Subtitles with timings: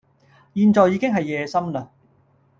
[0.55, 1.89] 現在已經係夜深喇